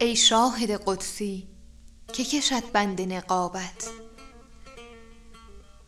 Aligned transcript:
ای 0.00 0.16
شاهد 0.16 0.70
قدسی 0.70 1.48
که 2.12 2.24
کشد 2.24 2.72
بند 2.72 3.00
نقابت. 3.00 3.90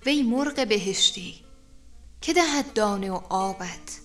وی 0.06 0.22
مرغ 0.22 0.68
بهشتی 0.68 1.44
که 2.20 2.32
دهد 2.32 2.72
دانه 2.72 3.12
و 3.12 3.20
آبت. 3.28 4.00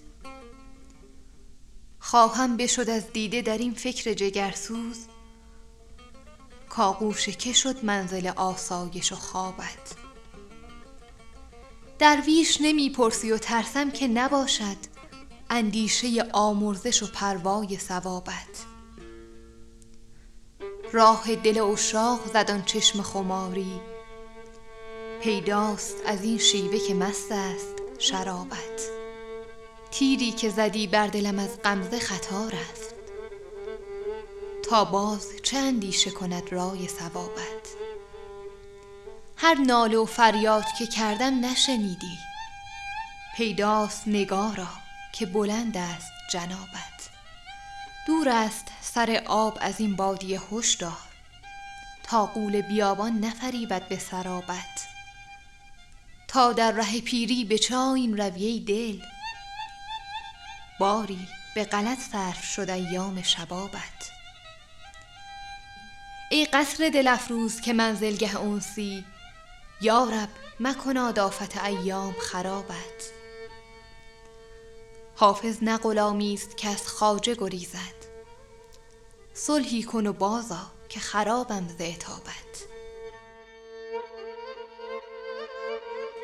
خواهم 1.99 2.57
بشد 2.57 2.89
از 2.89 3.11
دیده 3.13 3.41
در 3.41 3.57
این 3.57 3.73
فکر 3.73 4.13
جگرسوز 4.13 4.97
کآغوش 6.69 7.29
که 7.29 7.53
شد 7.53 7.85
منزل 7.85 8.27
آسایش 8.27 9.11
و 9.11 9.15
خوابت. 9.15 9.95
درویش 11.99 12.57
نمی 12.61 12.89
پرسی 12.89 13.31
و 13.31 13.37
ترسم 13.37 13.91
که 13.91 14.07
نباشد 14.07 14.77
اندیشه 15.49 16.23
آمرزش 16.33 17.03
و 17.03 17.07
پروای 17.07 17.77
ثوابت. 17.77 18.74
راه 20.95 21.35
دل 21.35 21.61
عشاق 21.61 22.27
زد 22.33 22.51
آن 22.51 22.63
چشم 22.63 23.01
خماری. 23.01 23.81
پیداست 25.21 25.95
از 26.05 26.23
این 26.23 26.37
شیوه 26.37 26.79
که 26.87 26.93
مست 26.93 27.31
است 27.31 27.75
شرابت. 27.99 28.89
تیری 29.91 30.31
که 30.31 30.49
زدی 30.49 30.87
بر 30.87 31.07
دلم 31.07 31.39
از 31.39 31.61
غمزه 31.61 31.99
خطا 31.99 32.47
رفت 32.47 32.95
تا 34.69 34.85
باز 34.85 35.27
چه 35.43 35.57
اندیشه 35.57 36.11
کند 36.11 36.53
رای 36.53 36.87
صوابت 36.87 37.75
هر 39.37 39.55
ناله 39.55 39.97
و 39.97 40.05
فریاد 40.05 40.65
که 40.79 40.87
کردم 40.87 41.45
نشنیدی. 41.45 42.17
پیداست 43.37 44.07
نگارا 44.07 44.67
که 45.13 45.25
بلند 45.25 45.77
است 45.77 46.11
جنابت. 46.31 46.94
دور 48.05 48.29
است 48.29 48.67
سر 48.81 49.23
آب 49.25 49.57
از 49.61 49.79
این 49.79 49.95
بادیه 49.95 50.41
هش 50.51 50.73
دار 50.73 51.15
تا 52.03 52.25
غول 52.25 52.61
بیابان 52.61 53.19
نفریبد 53.19 53.87
به 53.87 53.99
سرابت. 53.99 54.87
تا 56.27 56.53
در 56.53 56.71
ره 56.71 57.01
پیری 57.01 57.45
به 57.45 57.57
چه 57.57 57.75
آیین 57.75 58.17
روی 58.17 58.45
ای 58.45 58.59
دل. 58.59 59.05
باری 60.79 61.27
به 61.55 61.63
غلط 61.63 61.99
صرف 61.99 62.43
شد 62.43 62.69
ایام 62.69 63.21
شبابت. 63.21 64.11
ای 66.29 66.45
قصر 66.45 66.89
دل 66.89 67.07
افروز 67.07 67.61
که 67.61 67.73
منزلگه 67.73 68.41
انسی 68.41 69.05
یا 69.81 70.03
رب 70.03 70.29
مکناد 70.59 71.19
آفت 71.19 71.57
ایام 71.57 72.15
خرابت. 72.19 73.24
حافظ 75.17 75.57
نه 75.61 75.77
غلامی 75.77 76.33
است 76.33 76.57
که 76.57 76.69
از 76.69 76.87
خواجه 76.87 77.35
گریزد. 77.35 78.05
صلحی 79.33 79.83
کن 79.83 80.07
و 80.07 80.13
بازآ 80.13 80.63
که 80.89 80.99
خرابم 80.99 81.67
ز 81.67 81.81
عتابت 81.81 82.44